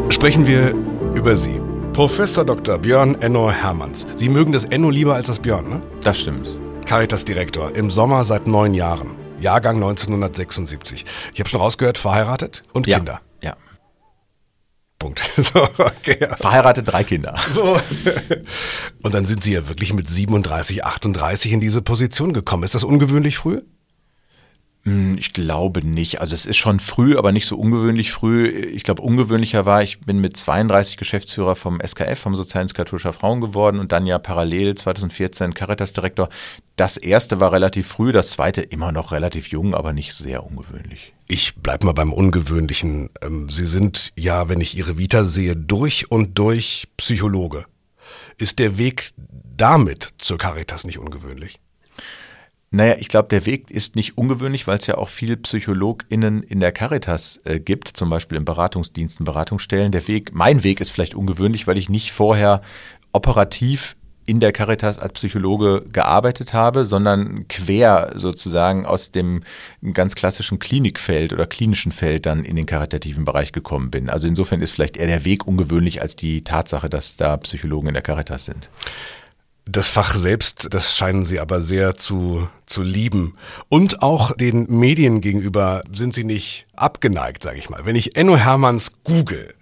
[0.10, 0.76] Sprechen wir
[1.16, 1.60] über Sie.
[1.94, 2.78] Professor Dr.
[2.78, 4.08] Björn Enno Hermanns.
[4.16, 5.82] Sie mögen das Enno lieber als das Björn, ne?
[6.04, 6.48] Das stimmt.
[6.86, 9.21] Caritas-Direktor, im Sommer seit neun Jahren.
[9.42, 11.06] Jahrgang 1976.
[11.34, 12.98] Ich habe schon rausgehört, verheiratet und ja.
[12.98, 13.22] Kinder.
[13.42, 13.56] Ja.
[15.00, 15.22] Punkt.
[15.38, 16.28] So, okay.
[16.38, 17.36] Verheiratet, drei Kinder.
[17.52, 17.80] So.
[19.02, 22.64] Und dann sind Sie ja wirklich mit 37, 38 in diese Position gekommen.
[22.64, 23.62] Ist das ungewöhnlich früh?
[24.84, 26.22] Hm, ich glaube nicht.
[26.22, 28.48] Also es ist schon früh, aber nicht so ungewöhnlich früh.
[28.48, 33.42] Ich glaube, ungewöhnlicher war, ich bin mit 32 Geschäftsführer vom SKF, vom Sozialdienst katholischer Frauen
[33.42, 36.30] geworden und dann ja parallel 2014 Caritas-Direktor.
[36.78, 41.14] Das erste war relativ früh, das zweite immer noch relativ jung, aber nicht sehr ungewöhnlich.
[41.28, 43.10] Ich bleib mal beim Ungewöhnlichen.
[43.22, 47.66] Ähm, Sie sind ja, wenn ich Ihre Vita sehe, durch und durch Psychologe.
[48.38, 49.12] Ist der Weg
[49.56, 51.60] damit zur Caritas nicht ungewöhnlich?
[52.74, 56.62] Naja, ich glaube, der Weg ist nicht ungewöhnlich, weil es ja auch viele PsychologInnen in
[56.62, 59.92] der Caritas äh, gibt, zum Beispiel in Beratungsdiensten, Beratungsstellen.
[59.92, 62.62] Der Weg, mein Weg ist vielleicht ungewöhnlich, weil ich nicht vorher
[63.12, 69.44] operativ in der Caritas als Psychologe gearbeitet habe, sondern quer sozusagen aus dem
[69.94, 74.10] ganz klassischen Klinikfeld oder klinischen Feld dann in den karitativen Bereich gekommen bin.
[74.10, 77.94] Also insofern ist vielleicht eher der Weg ungewöhnlich als die Tatsache, dass da Psychologen in
[77.96, 78.70] der Caritas sind.
[79.72, 83.36] Das Fach selbst, das scheinen Sie aber sehr zu, zu lieben.
[83.70, 87.86] Und auch den Medien gegenüber sind Sie nicht abgeneigt, sage ich mal.
[87.86, 89.54] Wenn ich Enno Hermanns google,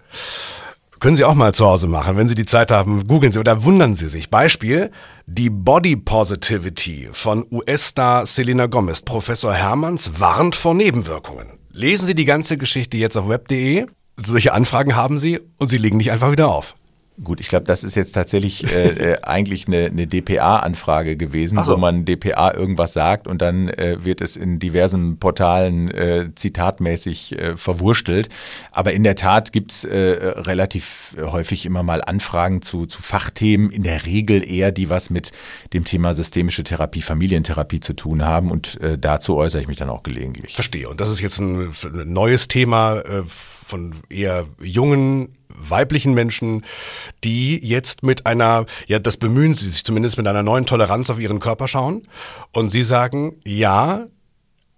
[0.98, 2.16] können Sie auch mal zu Hause machen.
[2.16, 4.30] Wenn Sie die Zeit haben, googeln Sie oder wundern Sie sich.
[4.30, 4.90] Beispiel,
[5.26, 9.02] die Body Positivity von US-Star Selena Gomez.
[9.02, 11.46] Professor Hermanns warnt vor Nebenwirkungen.
[11.70, 13.86] Lesen Sie die ganze Geschichte jetzt auf web.de.
[14.16, 16.74] Solche Anfragen haben Sie und Sie legen nicht einfach wieder auf.
[17.22, 21.72] Gut, ich glaube, das ist jetzt tatsächlich äh, äh eigentlich eine, eine DPA-Anfrage gewesen, so.
[21.72, 27.38] wo man DPA irgendwas sagt und dann äh, wird es in diversen Portalen äh, zitatmäßig
[27.38, 28.30] äh, verwurstelt.
[28.72, 33.82] Aber in der Tat gibt's äh, relativ häufig immer mal Anfragen zu, zu Fachthemen, in
[33.82, 35.32] der Regel eher, die was mit
[35.74, 39.90] dem Thema systemische Therapie, Familientherapie zu tun haben und äh, dazu äußere ich mich dann
[39.90, 40.54] auch gelegentlich.
[40.54, 40.88] Verstehe.
[40.88, 43.22] Und das ist jetzt ein, ein neues Thema äh,
[43.70, 46.64] von eher jungen weiblichen Menschen,
[47.24, 51.18] die jetzt mit einer, ja, das bemühen sie sich zumindest mit einer neuen Toleranz auf
[51.18, 52.02] ihren Körper schauen.
[52.52, 54.06] Und sie sagen, ja,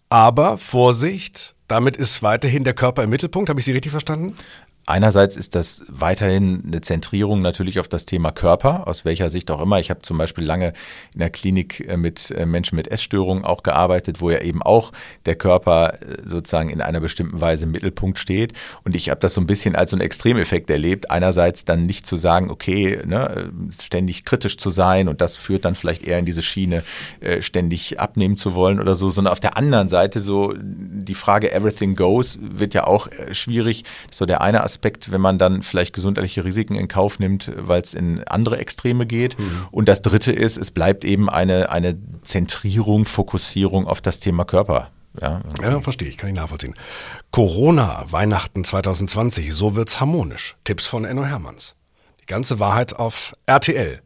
[0.08, 3.48] aber Vorsicht, damit ist weiterhin der Körper im Mittelpunkt.
[3.48, 4.34] Habe ich Sie richtig verstanden?
[4.84, 9.60] Einerseits ist das weiterhin eine Zentrierung natürlich auf das Thema Körper, aus welcher Sicht auch
[9.60, 9.78] immer.
[9.78, 10.72] Ich habe zum Beispiel lange
[11.14, 14.90] in der Klinik äh, mit äh, Menschen mit Essstörungen auch gearbeitet, wo ja eben auch
[15.24, 18.54] der Körper äh, sozusagen in einer bestimmten Weise im Mittelpunkt steht.
[18.82, 21.12] Und ich habe das so ein bisschen als so einen Extremeffekt erlebt.
[21.12, 25.76] Einerseits dann nicht zu sagen, okay, ne, ständig kritisch zu sein und das führt dann
[25.76, 26.82] vielleicht eher in diese Schiene,
[27.40, 31.94] ständig abnehmen zu wollen oder so, sondern auf der anderen Seite so die Frage Everything
[31.94, 33.84] Goes wird ja auch schwierig.
[34.10, 34.71] So der eine Aspekt.
[34.72, 39.06] Aspekt, wenn man dann vielleicht gesundheitliche Risiken in Kauf nimmt, weil es in andere Extreme
[39.06, 39.38] geht.
[39.38, 39.66] Mhm.
[39.70, 44.90] Und das Dritte ist, es bleibt eben eine, eine Zentrierung, Fokussierung auf das Thema Körper.
[45.20, 46.74] Ja, ja, verstehe ich, kann ich nachvollziehen.
[47.30, 50.56] Corona, Weihnachten 2020, so wird's harmonisch.
[50.64, 51.74] Tipps von Enno Hermanns.
[52.22, 54.00] Die ganze Wahrheit auf RTL.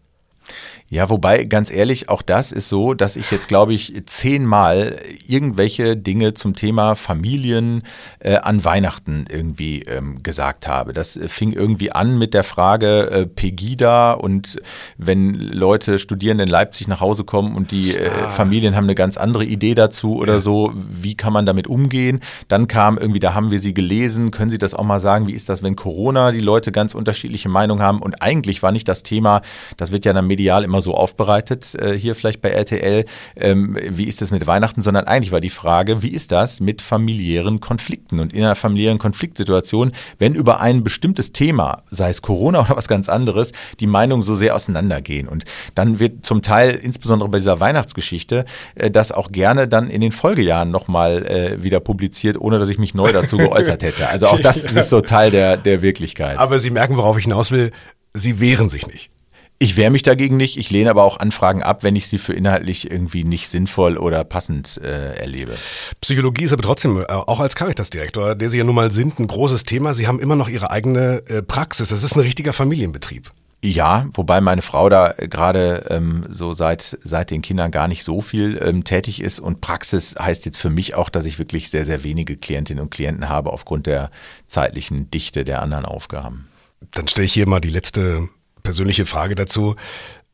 [0.88, 5.96] Ja, wobei, ganz ehrlich, auch das ist so, dass ich jetzt, glaube ich, zehnmal irgendwelche
[5.96, 7.82] Dinge zum Thema Familien
[8.20, 10.92] äh, an Weihnachten irgendwie ähm, gesagt habe.
[10.92, 14.60] Das fing irgendwie an mit der Frage äh, Pegida und
[14.96, 18.08] wenn Leute, Studierende in Leipzig nach Hause kommen und die äh.
[18.30, 20.40] Familien haben eine ganz andere Idee dazu oder ja.
[20.40, 22.20] so, wie kann man damit umgehen?
[22.46, 25.32] Dann kam irgendwie, da haben wir sie gelesen, können Sie das auch mal sagen, wie
[25.32, 28.00] ist das, wenn Corona die Leute ganz unterschiedliche Meinungen haben?
[28.00, 29.42] Und eigentlich war nicht das Thema,
[29.76, 33.04] das wird ja dann medial immer so aufbereitet, äh, hier vielleicht bei RTL,
[33.36, 36.82] ähm, wie ist das mit Weihnachten, sondern eigentlich war die Frage, wie ist das mit
[36.82, 42.60] familiären Konflikten und in einer familiären Konfliktsituation, wenn über ein bestimmtes Thema, sei es Corona
[42.64, 45.28] oder was ganz anderes, die Meinungen so sehr auseinandergehen.
[45.28, 50.00] Und dann wird zum Teil, insbesondere bei dieser Weihnachtsgeschichte, äh, das auch gerne dann in
[50.00, 54.08] den Folgejahren nochmal äh, wieder publiziert, ohne dass ich mich neu dazu geäußert hätte.
[54.08, 56.38] Also auch das ist so Teil der, der Wirklichkeit.
[56.38, 57.72] Aber Sie merken, worauf ich hinaus will.
[58.14, 59.10] Sie wehren sich nicht.
[59.58, 60.58] Ich wehre mich dagegen nicht.
[60.58, 64.22] Ich lehne aber auch Anfragen ab, wenn ich sie für inhaltlich irgendwie nicht sinnvoll oder
[64.22, 65.56] passend äh, erlebe.
[66.02, 69.26] Psychologie ist aber trotzdem, äh, auch als Caritas-Direktor, der Sie ja nun mal sind, ein
[69.26, 69.94] großes Thema.
[69.94, 71.88] Sie haben immer noch Ihre eigene äh, Praxis.
[71.88, 73.32] Das ist ein richtiger Familienbetrieb.
[73.64, 78.20] Ja, wobei meine Frau da gerade ähm, so seit, seit den Kindern gar nicht so
[78.20, 79.40] viel ähm, tätig ist.
[79.40, 82.90] Und Praxis heißt jetzt für mich auch, dass ich wirklich sehr, sehr wenige Klientinnen und
[82.90, 84.10] Klienten habe aufgrund der
[84.46, 86.48] zeitlichen Dichte der anderen Aufgaben.
[86.90, 88.28] Dann stelle ich hier mal die letzte
[88.66, 89.76] persönliche Frage dazu.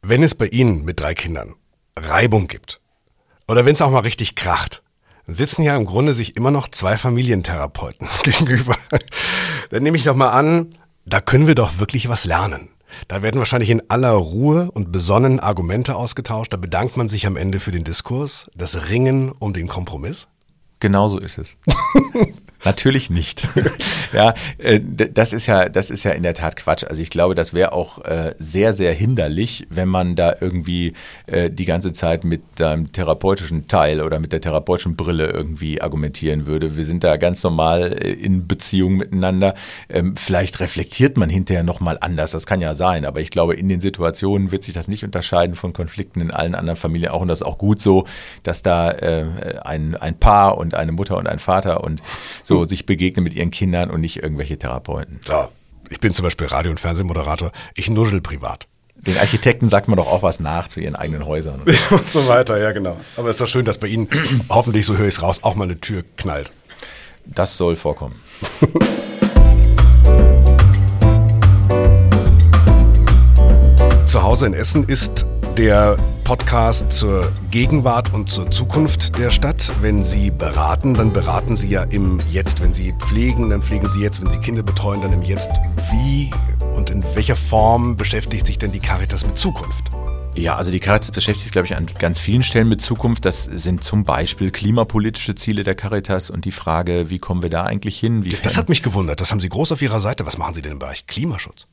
[0.01, 1.55] Wenn es bei Ihnen mit drei Kindern
[1.99, 2.81] Reibung gibt
[3.47, 4.83] oder wenn es auch mal richtig kracht,
[5.27, 8.75] sitzen ja im Grunde sich immer noch zwei Familientherapeuten gegenüber.
[9.69, 10.71] Dann nehme ich doch mal an,
[11.05, 12.71] da können wir doch wirklich was lernen.
[13.07, 16.55] Da werden wahrscheinlich in aller Ruhe und besonnen Argumente ausgetauscht.
[16.55, 20.29] Da bedankt man sich am Ende für den Diskurs, das Ringen um den Kompromiss.
[20.81, 21.59] Genauso ist es.
[22.65, 23.49] Natürlich nicht.
[24.13, 26.85] ja, äh, das ist ja, das ist ja in der Tat Quatsch.
[26.85, 30.93] Also ich glaube, das wäre auch äh, sehr, sehr hinderlich, wenn man da irgendwie
[31.27, 36.47] äh, die ganze Zeit mit einem therapeutischen Teil oder mit der therapeutischen Brille irgendwie argumentieren
[36.47, 36.77] würde.
[36.77, 39.55] Wir sind da ganz normal in Beziehung miteinander.
[39.89, 42.31] Ähm, vielleicht reflektiert man hinterher nochmal anders.
[42.31, 43.05] Das kann ja sein.
[43.05, 46.55] Aber ich glaube, in den Situationen wird sich das nicht unterscheiden von Konflikten in allen
[46.55, 47.23] anderen Familien auch.
[47.23, 48.07] Und das ist auch gut so,
[48.45, 52.03] dass da ein, ein Paar und eine Mutter und ein Vater und
[52.43, 55.21] so so sich begegnen mit ihren Kindern und nicht irgendwelche Therapeuten.
[55.25, 55.49] So,
[55.91, 57.53] ich bin zum Beispiel Radio- und Fernsehmoderator.
[57.75, 58.69] Ich nuschel privat.
[58.95, 61.63] Den Architekten sagt man doch auch was nach zu ihren eigenen Häusern.
[61.63, 62.97] Und, und so weiter, ja genau.
[63.17, 64.09] Aber es ist doch schön, dass bei Ihnen,
[64.49, 66.53] hoffentlich, so höre ich es raus, auch mal eine Tür knallt.
[67.27, 68.15] Das soll vorkommen.
[74.07, 79.71] Zu Hause in Essen ist der Podcast zur Gegenwart und zur Zukunft der Stadt.
[79.81, 82.63] Wenn Sie beraten, dann beraten Sie ja im Jetzt.
[82.63, 84.23] Wenn Sie pflegen, dann pflegen Sie jetzt.
[84.23, 85.51] Wenn Sie Kinder betreuen, dann im Jetzt.
[85.91, 86.31] Wie
[86.75, 89.91] und in welcher Form beschäftigt sich denn die Caritas mit Zukunft?
[90.35, 93.25] Ja, also die Caritas beschäftigt sich, glaube ich, an ganz vielen Stellen mit Zukunft.
[93.27, 97.65] Das sind zum Beispiel klimapolitische Ziele der Caritas und die Frage, wie kommen wir da
[97.65, 98.25] eigentlich hin?
[98.25, 99.21] Wie das hat mich gewundert.
[99.21, 100.25] Das haben Sie groß auf Ihrer Seite.
[100.27, 101.67] Was machen Sie denn im Bereich Klimaschutz?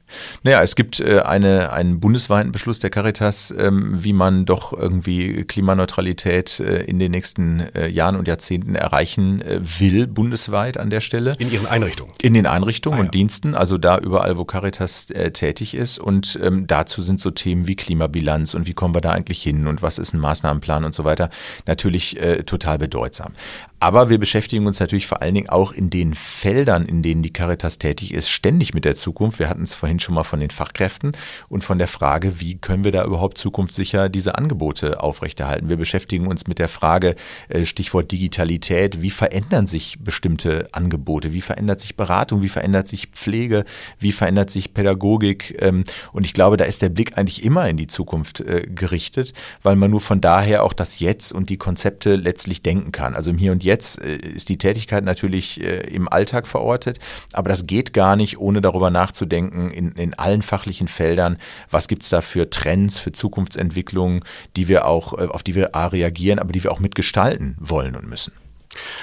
[0.44, 5.46] Naja, es gibt äh, eine, einen bundesweiten Beschluss der Caritas, ähm, wie man doch irgendwie
[5.46, 11.36] Klimaneutralität äh, in den nächsten äh, Jahren und Jahrzehnten erreichen will, bundesweit an der Stelle.
[11.40, 12.14] In Ihren Einrichtungen?
[12.22, 13.06] In den Einrichtungen ah, ja.
[13.06, 16.00] und Diensten, also da überall, wo Caritas tätig ist.
[16.00, 19.68] Und ähm, dazu sind so Themen wie Klimabilanz und wie kommen wir da eigentlich hin
[19.68, 21.30] und was ist ein Maßnahmenplan und so weiter
[21.66, 23.34] natürlich total bedeutsam.
[23.82, 27.32] Aber wir beschäftigen uns natürlich vor allen Dingen auch in den Feldern, in denen die
[27.32, 29.40] Caritas tätig ist, ständig mit der Zukunft.
[29.40, 31.14] Wir hatten es vorhin schon mal von den Fachkräften
[31.48, 35.70] und von der Frage, wie können wir da überhaupt zukunftssicher diese Angebote aufrechterhalten.
[35.70, 37.16] Wir beschäftigen uns mit der Frage,
[37.48, 43.08] äh, Stichwort Digitalität, wie verändern sich bestimmte Angebote, wie verändert sich Beratung, wie verändert sich
[43.08, 43.64] Pflege,
[43.98, 45.58] wie verändert sich Pädagogik.
[45.62, 49.34] Ähm, und ich glaube, da ist der Blick eigentlich immer in die Zukunft äh, gerichtet,
[49.64, 53.16] weil man nur von daher auch das Jetzt und die Konzepte letztlich denken kann.
[53.16, 57.00] Also im Hier und Jetzt äh, ist die Tätigkeit natürlich äh, im Alltag verortet,
[57.34, 61.38] aber das geht gar nicht, ohne darüber nachzudenken, in, in allen fachlichen Feldern,
[61.70, 64.22] was gibt es da für Trends, für Zukunftsentwicklungen,
[64.56, 67.96] die wir auch, äh, auf die wir A reagieren, aber die wir auch mitgestalten wollen
[67.96, 68.34] und müssen.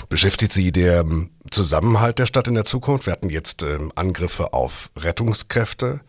[0.08, 3.06] Beschäftigt Sie der ähm, Zusammenhalt der Stadt in der Zukunft?
[3.06, 6.00] Wir hatten jetzt ähm, Angriffe auf Rettungskräfte.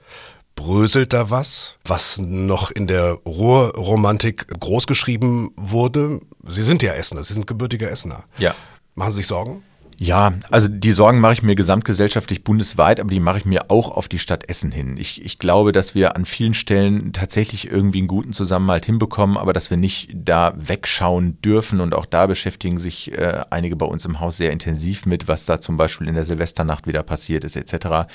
[0.57, 6.19] Bröselt da was, was noch in der Ruhrromantik großgeschrieben wurde?
[6.47, 8.23] Sie sind ja Essener, Sie sind gebürtiger Essener.
[8.39, 8.55] Ja.
[8.95, 9.61] Machen Sie sich Sorgen?
[9.99, 13.89] Ja, also die Sorgen mache ich mir gesamtgesellschaftlich bundesweit, aber die mache ich mir auch
[13.89, 14.95] auf die Stadt Essen hin.
[14.97, 19.53] Ich, ich glaube, dass wir an vielen Stellen tatsächlich irgendwie einen guten Zusammenhalt hinbekommen, aber
[19.53, 24.05] dass wir nicht da wegschauen dürfen und auch da beschäftigen sich äh, einige bei uns
[24.05, 27.55] im Haus sehr intensiv mit, was da zum Beispiel in der Silvesternacht wieder passiert ist
[27.55, 28.07] etc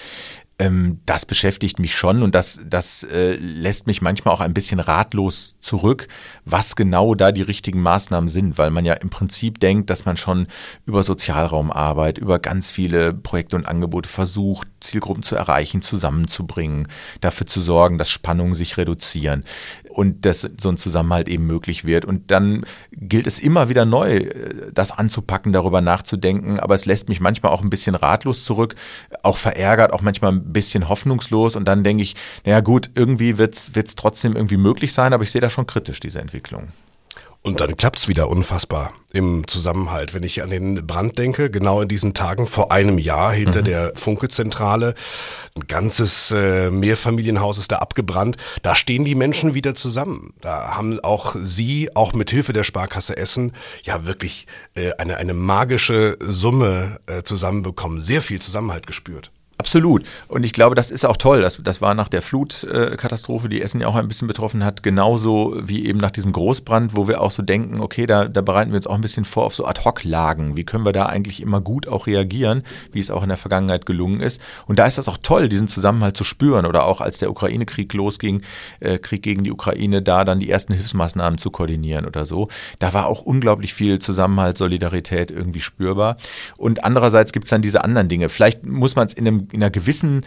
[0.58, 4.80] ähm, das beschäftigt mich schon und das, das äh, lässt mich manchmal auch ein bisschen
[4.80, 6.08] ratlos zurück,
[6.44, 10.16] was genau da die richtigen Maßnahmen sind, weil man ja im Prinzip denkt, dass man
[10.16, 10.46] schon
[10.84, 16.88] über Sozialraumarbeit, über ganz viele Projekte und Angebote versucht, Zielgruppen zu erreichen, zusammenzubringen,
[17.20, 19.44] dafür zu sorgen, dass Spannungen sich reduzieren
[19.92, 22.04] und dass so ein Zusammenhalt eben möglich wird.
[22.04, 26.58] Und dann gilt es immer wieder neu, äh, das anzupacken, darüber nachzudenken.
[26.58, 28.74] Aber es lässt mich manchmal auch ein bisschen ratlos zurück,
[29.22, 31.56] auch verärgert, auch manchmal ein bisschen hoffnungslos.
[31.56, 35.30] Und dann denke ich, naja gut, irgendwie wird es trotzdem irgendwie möglich sein, aber ich
[35.30, 36.68] sehe da schon kritisch, diese Entwicklung.
[37.44, 40.14] Und dann klappt's wieder unfassbar im Zusammenhalt.
[40.14, 43.64] Wenn ich an den Brand denke, genau in diesen Tagen vor einem Jahr hinter mhm.
[43.64, 44.94] der Funke-Zentrale,
[45.56, 48.36] ein ganzes äh, Mehrfamilienhaus ist da abgebrannt.
[48.62, 50.34] Da stehen die Menschen wieder zusammen.
[50.40, 55.34] Da haben auch Sie, auch mit Hilfe der Sparkasse Essen, ja wirklich äh, eine, eine
[55.34, 58.02] magische Summe äh, zusammenbekommen.
[58.02, 59.32] Sehr viel Zusammenhalt gespürt.
[59.62, 60.02] Absolut.
[60.26, 61.40] Und ich glaube, das ist auch toll.
[61.40, 65.54] Das, das war nach der Flutkatastrophe, die Essen ja auch ein bisschen betroffen hat, genauso
[65.56, 68.78] wie eben nach diesem Großbrand, wo wir auch so denken, okay, da, da bereiten wir
[68.78, 70.56] uns auch ein bisschen vor auf so Ad-Hoc-Lagen.
[70.56, 73.86] Wie können wir da eigentlich immer gut auch reagieren, wie es auch in der Vergangenheit
[73.86, 74.40] gelungen ist.
[74.66, 76.66] Und da ist das auch toll, diesen Zusammenhalt zu spüren.
[76.66, 78.42] Oder auch als der Ukraine-Krieg losging,
[78.80, 82.48] äh, Krieg gegen die Ukraine, da dann die ersten Hilfsmaßnahmen zu koordinieren oder so.
[82.80, 86.16] Da war auch unglaublich viel Zusammenhalt, Solidarität irgendwie spürbar.
[86.58, 88.28] Und andererseits gibt es dann diese anderen Dinge.
[88.28, 90.24] Vielleicht muss man es in einem in einer gewissen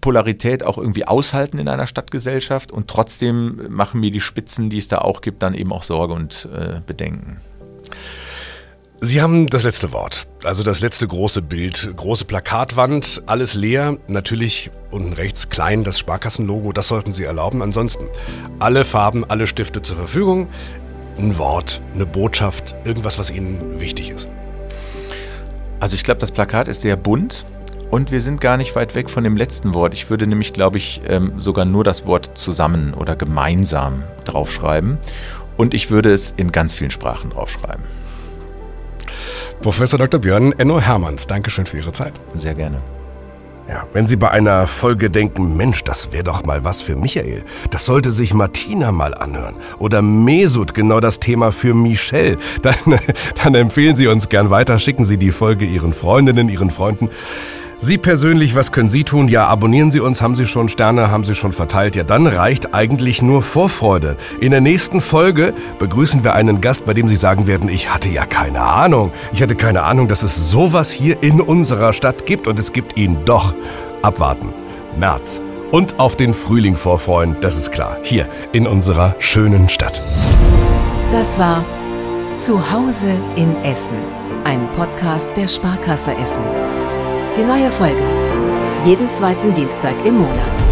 [0.00, 2.72] Polarität auch irgendwie aushalten in einer Stadtgesellschaft.
[2.72, 6.14] Und trotzdem machen mir die Spitzen, die es da auch gibt, dann eben auch Sorge
[6.14, 7.38] und äh, Bedenken.
[9.00, 14.72] Sie haben das letzte Wort, also das letzte große Bild, große Plakatwand, alles leer, natürlich
[14.90, 17.62] unten rechts klein das Sparkassenlogo, das sollten Sie erlauben.
[17.62, 18.08] Ansonsten
[18.58, 20.48] alle Farben, alle Stifte zur Verfügung,
[21.16, 24.28] ein Wort, eine Botschaft, irgendwas, was Ihnen wichtig ist.
[25.78, 27.44] Also ich glaube, das Plakat ist sehr bunt
[27.90, 29.94] und wir sind gar nicht weit weg von dem letzten Wort.
[29.94, 34.98] Ich würde nämlich, glaube ich, ähm, sogar nur das Wort zusammen oder gemeinsam draufschreiben.
[35.56, 37.84] Und ich würde es in ganz vielen Sprachen draufschreiben.
[39.60, 40.20] Professor Dr.
[40.20, 42.12] Björn Enno Hermanns, Dankeschön für Ihre Zeit.
[42.34, 42.80] Sehr gerne.
[43.68, 47.42] Ja, wenn Sie bei einer Folge denken, Mensch, das wäre doch mal was für Michael.
[47.70, 49.56] Das sollte sich Martina mal anhören.
[49.78, 52.38] Oder Mesut, genau das Thema für Michelle.
[52.62, 52.76] Dann,
[53.42, 54.78] dann empfehlen Sie uns gern weiter.
[54.78, 57.10] Schicken Sie die Folge Ihren Freundinnen, Ihren Freunden.
[57.80, 59.28] Sie persönlich, was können Sie tun?
[59.28, 61.94] Ja, abonnieren Sie uns, haben Sie schon Sterne, haben Sie schon verteilt.
[61.94, 64.16] Ja, dann reicht eigentlich nur Vorfreude.
[64.40, 68.08] In der nächsten Folge begrüßen wir einen Gast, bei dem Sie sagen werden, ich hatte
[68.08, 69.12] ja keine Ahnung.
[69.32, 72.96] Ich hatte keine Ahnung, dass es sowas hier in unserer Stadt gibt und es gibt
[72.96, 73.54] ihn doch.
[74.02, 74.52] Abwarten.
[74.98, 75.40] März.
[75.70, 77.98] Und auf den Frühling vorfreuen, das ist klar.
[78.02, 80.02] Hier in unserer schönen Stadt.
[81.12, 81.64] Das war
[82.36, 83.98] Zuhause in Essen,
[84.42, 86.42] ein Podcast der Sparkasse Essen.
[87.38, 88.02] Die neue Folge.
[88.84, 90.67] Jeden zweiten Dienstag im Monat.